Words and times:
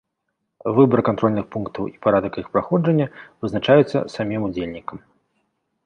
Выбар 0.77 1.01
кантрольных 1.09 1.45
пунктаў 1.57 1.83
і 1.93 2.01
парадак 2.07 2.33
іх 2.45 2.51
праходжання 2.57 3.07
вызначаюцца 3.41 3.97
самім 4.19 4.41
удзельнікам. 4.53 4.97